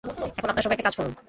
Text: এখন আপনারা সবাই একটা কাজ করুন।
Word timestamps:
এখন 0.03 0.47
আপনারা 0.49 0.63
সবাই 0.65 0.75
একটা 0.75 0.87
কাজ 0.87 0.95
করুন। 0.97 1.13